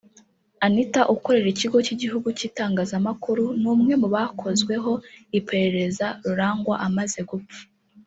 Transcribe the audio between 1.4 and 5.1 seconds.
Ikigo cy’Igihugu cy’Itangazamakuru ni umwe mu bakozweho